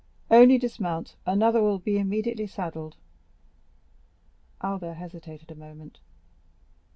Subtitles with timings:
[0.31, 2.97] "Only dismount; another will be immediately saddled."
[4.59, 5.99] Albert hesitated a moment.